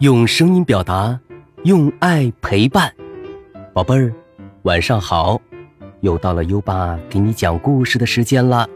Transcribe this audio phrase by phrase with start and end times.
[0.00, 1.20] 用声音表达，
[1.64, 2.90] 用爱陪伴，
[3.74, 4.10] 宝贝儿，
[4.62, 5.38] 晚上好！
[6.00, 8.66] 又到了优爸给你讲故事的时间了。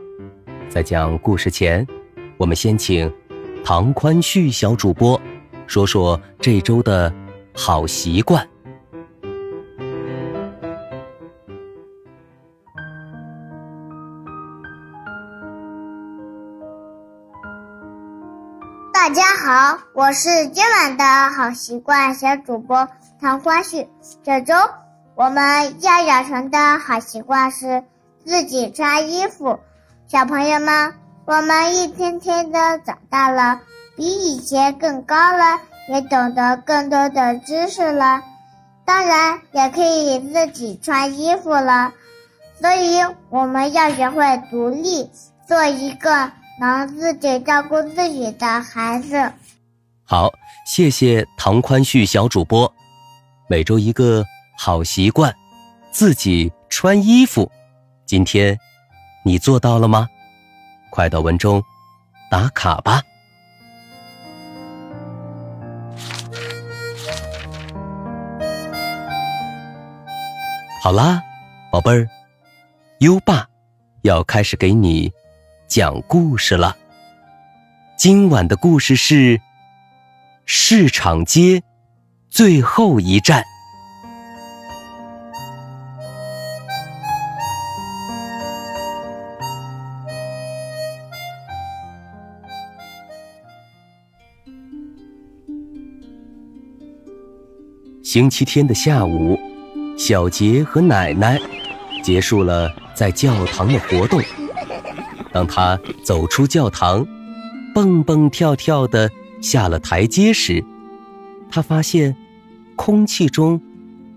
[0.69, 1.87] 在讲故事前，
[2.37, 3.11] 我们先请
[3.65, 5.19] 唐宽旭小主播
[5.67, 7.11] 说说这周的
[7.55, 8.47] 好习惯。
[19.15, 22.89] 大家好，我是今晚的好习惯小主播
[23.21, 23.89] 唐欢旭。
[24.25, 24.53] 这周
[25.15, 27.85] 我们要养成的好习惯是
[28.25, 29.61] 自己穿衣服。
[30.09, 30.93] 小朋友们，
[31.27, 33.61] 我们一天天的长大了，
[33.95, 38.21] 比以前更高了，也懂得更多的知识了，
[38.85, 41.93] 当然也可以自己穿衣服了。
[42.61, 45.09] 所以我们要学会独立，
[45.47, 46.33] 做一个。
[46.61, 49.33] 能自己照顾自己的孩子。
[50.05, 50.31] 好，
[50.67, 52.73] 谢谢唐宽旭小主播。
[53.49, 54.25] 每周一个
[54.57, 55.35] 好习惯，
[55.91, 57.51] 自己穿衣服。
[58.07, 58.59] 今天
[59.25, 60.07] 你做到了吗？
[60.91, 61.63] 快到文中
[62.31, 63.03] 打卡吧。
[70.81, 71.21] 好啦，
[71.73, 72.09] 宝贝儿，
[73.01, 73.49] 优爸
[74.03, 75.11] 要开始给你。
[75.75, 76.77] 讲故事了。
[77.97, 79.41] 今晚的故事是
[80.47, 81.65] 市场街
[82.31, 83.43] 最后一站。
[98.05, 99.37] 星期天的下午，
[99.99, 101.37] 小杰和奶奶
[102.01, 104.23] 结束了在教堂的活动。
[105.35, 107.05] 当他走出教堂，
[107.75, 109.11] 蹦蹦跳跳的
[109.41, 110.65] 下了台阶时，
[111.51, 112.15] 他发现
[112.77, 113.61] 空气中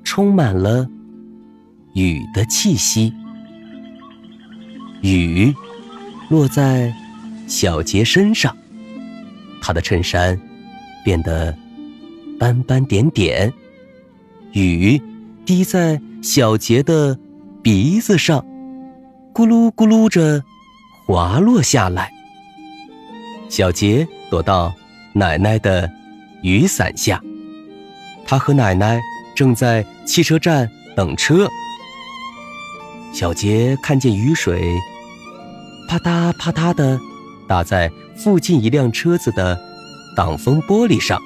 [0.03, 0.88] 充满了
[1.96, 3.12] 雨的气息。
[5.02, 5.52] 雨
[6.30, 6.94] 落在
[7.47, 8.56] 小杰身上，
[9.59, 10.40] 他的衬衫
[11.03, 11.52] 变得
[12.38, 13.52] 斑斑点点。
[14.52, 15.02] 雨
[15.47, 17.18] 滴在小杰的
[17.64, 18.46] 鼻子上，
[19.34, 20.44] 咕噜咕噜着。
[21.07, 22.12] 滑落下来，
[23.47, 24.73] 小杰躲到
[25.13, 25.90] 奶奶的
[26.41, 27.22] 雨伞下。
[28.25, 29.00] 他和奶奶
[29.34, 31.47] 正在汽车站等车。
[33.13, 34.75] 小杰看见雨水
[35.88, 37.00] 啪嗒啪嗒的
[37.47, 39.57] 打在附近一辆车子的
[40.13, 41.17] 挡风玻璃上。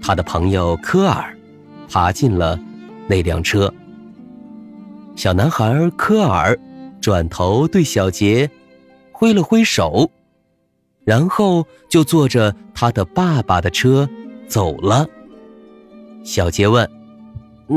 [0.00, 1.36] 他的朋友科尔
[1.90, 2.58] 爬进了
[3.06, 3.70] 那辆车。
[5.14, 6.58] 小男孩科尔。
[7.06, 8.50] 转头对小杰
[9.12, 10.10] 挥了挥手，
[11.04, 14.10] 然后就坐着他的爸爸的车
[14.48, 15.06] 走了。
[16.24, 16.90] 小杰问：“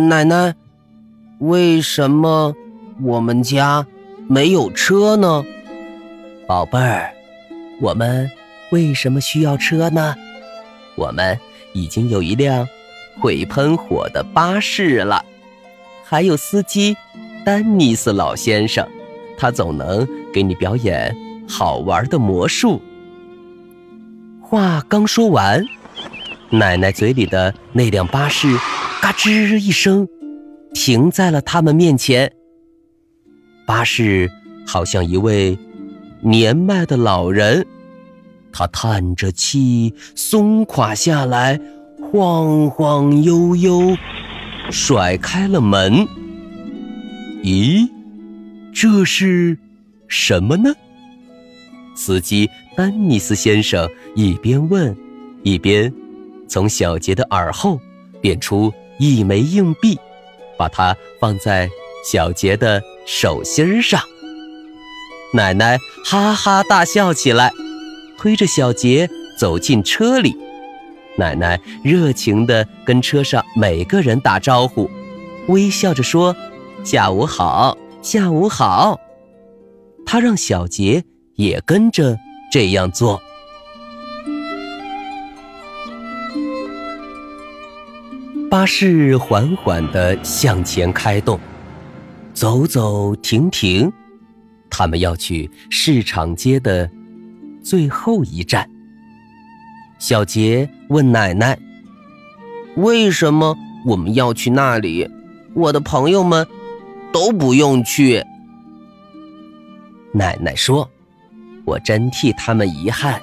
[0.09, 0.56] 奶奶，
[1.38, 2.56] 为什么
[3.03, 3.85] 我们家
[4.28, 5.45] 没有车呢
[6.50, 7.13] ？”“宝贝儿，
[7.79, 8.28] 我们
[8.72, 10.16] 为什么需要车呢？
[10.95, 11.38] 我们
[11.73, 12.68] 已经有一辆
[13.22, 15.23] 会喷火的巴士了，
[16.03, 16.97] 还有司机
[17.45, 18.84] 丹尼斯老先生。”
[19.39, 21.16] 他总能给你表演
[21.47, 22.81] 好玩的魔术。
[24.41, 25.66] 话刚说完，
[26.50, 28.53] 奶奶嘴里的那辆巴士
[29.01, 30.07] 嘎吱一声
[30.73, 32.33] 停在了他们面前。
[33.66, 34.29] 巴士
[34.67, 35.57] 好像一位
[36.21, 37.66] 年迈的老人，
[38.51, 41.59] 他叹着气，松垮下来，
[42.11, 43.95] 晃晃悠悠，
[44.69, 46.06] 甩开了门。
[47.44, 47.88] 咦？
[48.81, 49.57] 这是
[50.07, 50.73] 什么呢？
[51.97, 54.95] 司机丹尼斯先生一边问，
[55.44, 55.94] 一边
[56.47, 57.78] 从小杰的耳后
[58.22, 60.00] 变出一枚硬币，
[60.57, 61.69] 把它放在
[62.09, 64.01] 小杰的手心上。
[65.33, 67.51] 奶奶哈哈大笑起来，
[68.18, 70.33] 推着小杰走进车里。
[71.18, 74.89] 奶奶热情地跟车上每个人打招呼，
[75.50, 76.33] 微笑着说
[76.86, 79.00] ：“下午好。”下午好，
[80.06, 81.04] 他让小杰
[81.36, 82.18] 也跟着
[82.51, 83.22] 这样做。
[88.50, 91.40] 巴士缓缓地向前开动，
[92.34, 93.92] 走走停停，
[94.69, 96.90] 他们要去市场街的
[97.62, 98.68] 最后一站。
[100.00, 101.60] 小杰问奶奶
[102.78, 103.56] ：“为什么
[103.86, 105.07] 我们要去那里？
[105.54, 106.48] 我的朋友们。”
[107.11, 108.23] 都不用去。
[110.11, 110.89] 奶奶说
[111.65, 113.21] ：“我真替他们遗憾，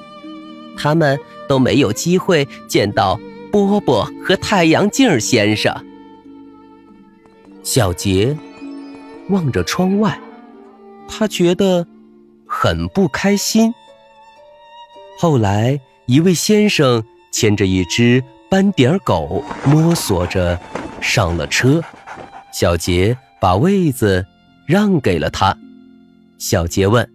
[0.77, 3.19] 他们都没有机会见到
[3.51, 5.73] 波波和太阳镜先生。
[7.63, 8.37] 小杰
[9.29, 10.17] 望着窗外，
[11.07, 11.85] 他觉得
[12.45, 13.73] 很不开心。
[15.19, 20.57] 后来，一位先生牵着一只斑点狗，摸索着
[21.01, 21.81] 上了车。
[22.53, 24.25] 小杰把位子
[24.65, 25.57] 让给了他。
[26.37, 27.09] 小杰问：“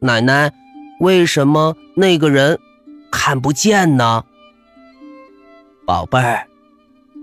[0.00, 0.52] 奶奶，
[1.00, 2.58] 为什么那个人
[3.10, 4.24] 看不见呢？”
[5.86, 6.46] 宝贝儿，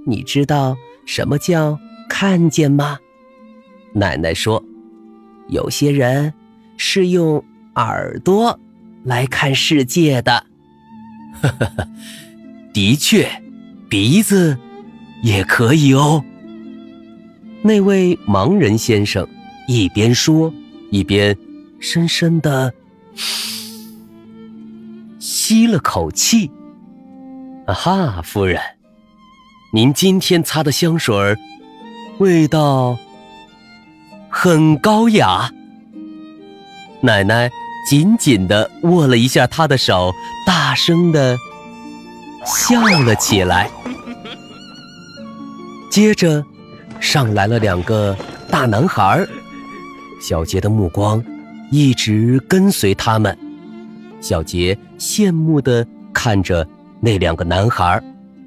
[0.05, 0.75] 你知道
[1.05, 2.99] 什么叫看见吗？
[3.93, 4.63] 奶奶说，
[5.49, 6.33] 有些人
[6.77, 7.43] 是用
[7.75, 8.59] 耳朵
[9.03, 10.45] 来看世界的。
[12.71, 13.27] 的确，
[13.89, 14.57] 鼻子
[15.23, 16.23] 也可以哦。
[17.63, 19.27] 那位盲人先生
[19.67, 20.51] 一边说，
[20.89, 21.37] 一边
[21.79, 22.73] 深深的
[25.19, 26.49] 吸了口气。
[27.67, 28.59] 啊哈，夫人，
[29.71, 31.37] 您今天擦的香水
[32.17, 32.97] 味道
[34.29, 35.51] 很高雅。
[37.01, 37.49] 奶奶
[37.87, 40.11] 紧紧的握了一下他的手，
[40.47, 41.37] 大声的
[42.43, 43.69] 笑了起来。
[45.91, 46.43] 接着，
[47.01, 48.15] 上来了两个
[48.49, 49.27] 大男孩
[50.21, 51.21] 小杰的目光
[51.69, 53.37] 一直跟随他们。
[54.21, 56.65] 小杰羡慕的看着。
[57.03, 57.99] 那两个男孩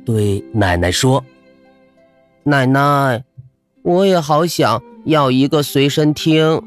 [0.04, 1.24] 对奶奶说
[2.44, 3.24] ：“奶奶，
[3.82, 6.62] 我也好想要一个随身听。”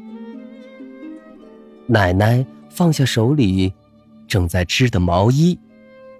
[1.88, 3.72] 奶奶放下手里
[4.26, 5.58] 正在织的毛衣，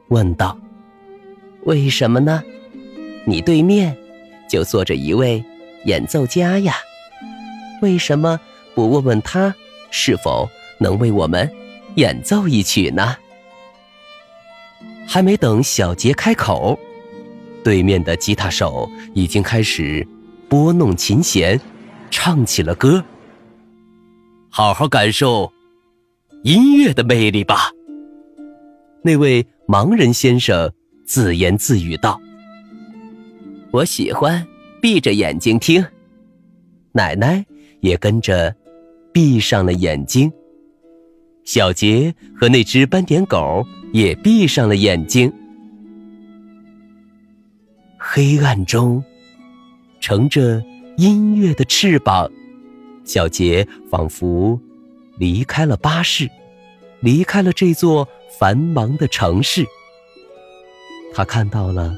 [0.08, 0.58] 问道
[1.64, 2.42] ：“为什么呢？
[3.26, 3.94] 你对面
[4.48, 5.44] 就坐着一位
[5.84, 6.74] 演奏家呀，
[7.80, 8.38] 为什么
[8.74, 9.54] 不问问他
[9.90, 10.48] 是否
[10.78, 11.50] 能为我们
[11.96, 13.16] 演奏一曲呢？”
[15.06, 16.78] 还没等小杰开口，
[17.64, 20.06] 对面的吉他手已经开始
[20.48, 21.58] 拨弄琴弦，
[22.10, 23.02] 唱起了歌。
[24.50, 25.50] 好好感受
[26.42, 27.70] 音乐的魅力吧。
[29.02, 30.70] 那位盲人先生
[31.06, 32.20] 自言自语道
[33.72, 34.46] ：“我喜欢
[34.80, 35.84] 闭着眼睛听。”
[36.92, 37.44] 奶奶
[37.80, 38.54] 也跟着
[39.12, 40.32] 闭上了眼睛。
[41.44, 43.64] 小杰和那只斑点狗。
[43.92, 45.32] 也闭上了眼睛。
[47.98, 49.02] 黑暗中，
[49.98, 50.62] 乘着
[50.98, 52.30] 音乐的翅膀，
[53.04, 54.60] 小杰仿佛
[55.16, 56.28] 离开了巴士，
[57.00, 58.06] 离开了这座
[58.38, 59.64] 繁忙的城市。
[61.14, 61.96] 他看到了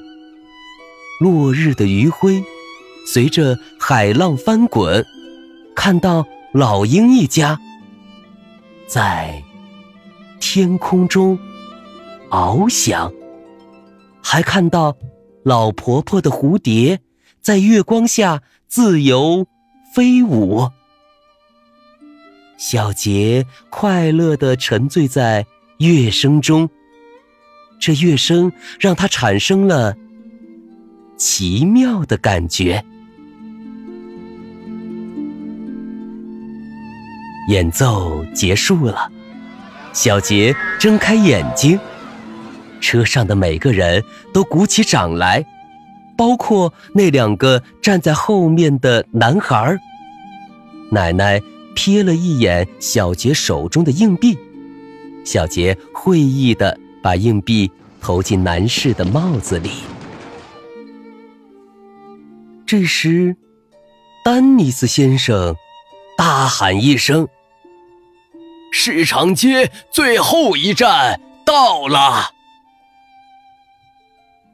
[1.19, 2.41] 落日的余晖，
[3.07, 5.05] 随着海浪翻滚，
[5.75, 7.59] 看到老鹰一家
[8.87, 9.43] 在
[10.39, 11.39] 天空中。
[12.31, 13.13] 翱翔，
[14.23, 14.97] 还看到
[15.43, 17.01] 老婆婆的蝴蝶
[17.41, 19.49] 在月光下自由
[19.93, 20.69] 飞舞。
[22.57, 25.45] 小杰快乐的沉醉在
[25.79, 26.71] 乐声中，
[27.81, 29.97] 这乐声让他产生了
[31.21, 32.83] 奇妙的感觉。
[37.51, 39.13] 演奏结束了，
[39.93, 41.79] 小杰睁开眼睛。
[42.81, 45.45] 车上的每个人都鼓起掌来，
[46.17, 49.79] 包括那两个站在后面的男孩。
[50.91, 51.39] 奶奶
[51.77, 54.39] 瞥了一眼小杰手中的硬币，
[55.27, 59.71] 小杰会意的把硬币投进男士的帽子里。
[62.71, 63.37] 这时，
[64.25, 65.57] 丹尼斯先生
[66.17, 67.27] 大喊一声
[68.71, 72.31] ：“市场街最后一站到了！”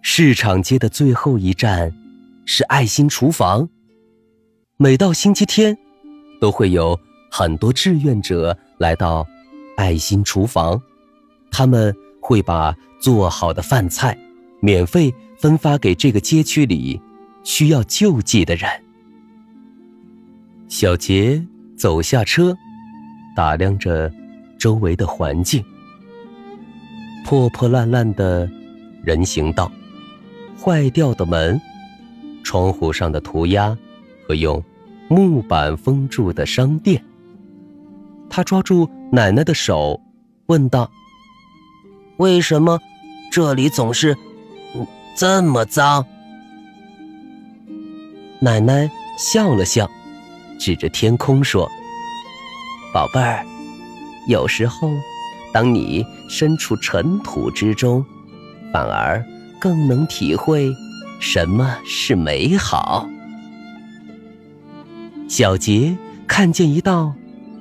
[0.01, 1.93] 市场街的最后一站
[2.47, 3.69] 是爱心厨房。
[4.79, 5.77] 每到星期天，
[6.41, 6.99] 都会有
[7.31, 9.27] 很多志愿者来到
[9.77, 10.81] 爱心厨房，
[11.51, 14.17] 他们会把做好的饭菜
[14.63, 16.99] 免费分发给这个街区里
[17.47, 18.69] 需要救济的人。
[20.67, 21.41] 小杰
[21.79, 22.55] 走下车，
[23.37, 24.13] 打量着
[24.59, 25.65] 周围的环境，
[27.25, 28.51] 破破烂烂的
[29.05, 29.71] 人行道。
[30.61, 31.61] 坏掉的门，
[32.43, 33.79] 窗户上的涂鸦，
[34.27, 34.61] 和用
[35.09, 37.01] 木板封住的商店。
[38.29, 40.01] 他抓住奶奶的手，
[40.47, 40.91] 问道
[42.19, 42.81] ：“为什么
[43.31, 44.17] 这里总是
[45.17, 46.05] 这么脏？”
[48.41, 49.91] 奶奶笑了笑，
[50.59, 51.69] 指着天空说
[52.93, 53.45] ：“宝贝儿，
[54.29, 54.91] 有时候，
[55.53, 58.05] 当你身处尘土之中，
[58.73, 59.25] 反而……”
[59.59, 60.71] 更能体会
[61.19, 63.09] 什么是美好。
[65.29, 65.97] 小杰
[66.29, 67.15] 看见一道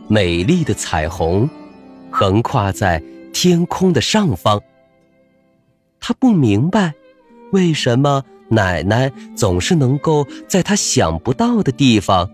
[0.10, 1.50] 美丽的彩虹，
[2.12, 3.02] 横跨在
[3.34, 4.62] 天空的上方。
[6.02, 6.94] 他不明白，
[7.54, 12.30] 为什么奶奶总是能够在他想不到的地方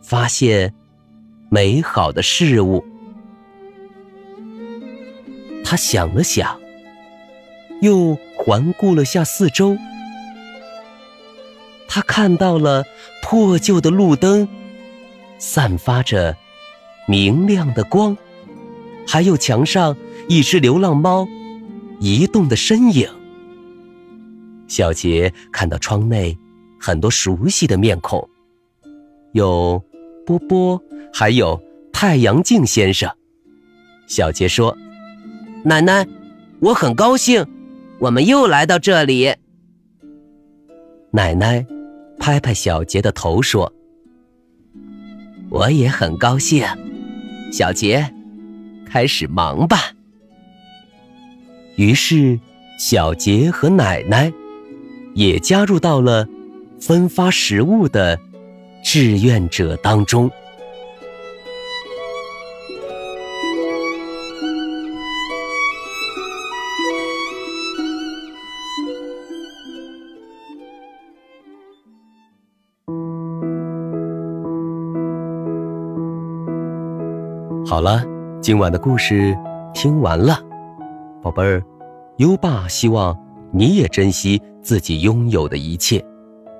[0.00, 0.74] 发现
[1.50, 2.84] 美好的事物。
[5.64, 6.58] 他想了想，
[7.80, 9.76] 又环顾了下四周，
[11.88, 12.84] 他看到了
[13.22, 14.48] 破旧的路灯。
[15.38, 16.36] 散发着
[17.08, 18.16] 明亮的光，
[19.06, 19.96] 还有墙上
[20.28, 21.26] 一只流浪猫
[21.98, 23.08] 移动的身影。
[24.72, 26.34] 小杰看到窗内
[26.80, 28.26] 很多熟悉的面孔，
[29.32, 29.78] 有
[30.24, 31.62] 波波，还有
[31.92, 33.14] 太阳镜先生。
[34.06, 34.74] 小杰说
[35.62, 36.06] ：“奶奶，
[36.60, 37.46] 我很高兴，
[37.98, 39.34] 我们又来到这里。”
[41.12, 41.66] 奶奶
[42.18, 43.70] 拍拍小杰的头说。
[45.50, 46.64] 我也很高兴，
[47.52, 48.10] 小杰，
[48.86, 49.92] 开始忙吧。
[51.76, 52.40] 于是，
[52.78, 54.32] 小杰和奶奶
[55.14, 56.26] 也加入到了
[56.80, 58.18] 分发食物的
[58.84, 60.30] 志愿者当中。
[77.64, 78.04] 好了，
[78.42, 79.34] 今晚的故事
[79.72, 80.38] 听完了，
[81.22, 81.62] 宝贝儿，
[82.18, 83.18] 优爸希望
[83.50, 86.02] 你也珍惜自己拥有的一切，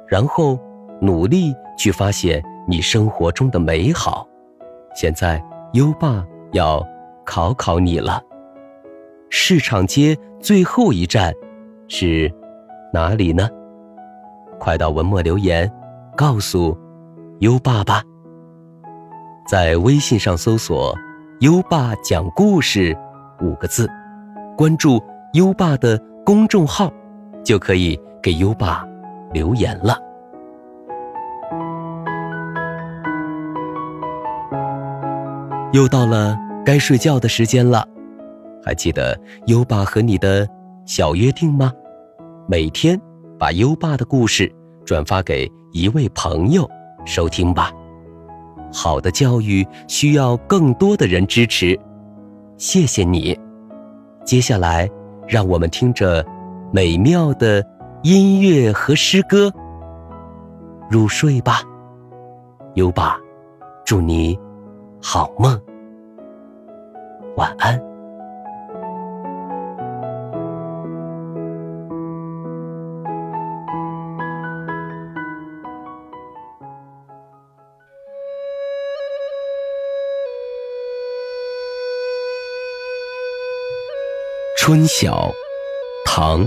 [0.08, 0.58] 然后
[1.00, 4.26] 努力去发现你生活中的美好。
[4.94, 5.42] 现在，
[5.72, 6.86] 优爸要
[7.24, 8.20] 考考你了，
[9.30, 11.32] 市场街最后一站
[11.88, 12.30] 是
[12.92, 13.48] 哪里呢？
[14.58, 15.70] 快到文末留言
[16.16, 16.76] 告诉
[17.40, 18.02] 优爸吧。
[19.48, 20.94] 在微信上搜索
[21.40, 22.96] “优爸讲故事”
[23.42, 23.88] 五个字，
[24.56, 26.92] 关注优爸的公众号，
[27.44, 28.86] 就可以给优爸
[29.32, 29.96] 留言了。
[35.72, 37.86] 又到了该睡觉的时间了，
[38.64, 40.46] 还记得优爸和你的
[40.84, 41.72] 小约定吗？
[42.46, 43.00] 每天
[43.38, 44.52] 把优爸的故事
[44.84, 46.68] 转发给一位朋友
[47.06, 47.72] 收听吧。
[48.70, 51.78] 好的教育需要更多的人支持，
[52.58, 53.38] 谢谢你。
[54.24, 54.88] 接下来，
[55.26, 56.24] 让我们听着
[56.74, 57.62] 美妙的
[58.02, 59.52] 音乐和诗歌
[60.88, 61.60] 入睡吧。
[62.76, 63.18] 优爸，
[63.84, 64.38] 祝你
[65.02, 65.60] 好梦，
[67.36, 67.78] 晚安。
[84.56, 85.30] 春晓，
[86.06, 86.46] 唐，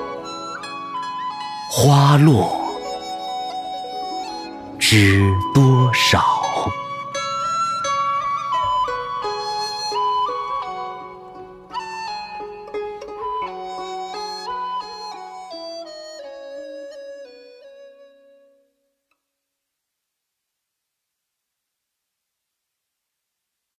[1.73, 2.51] 花落
[4.77, 5.23] 知
[5.53, 6.30] 多少。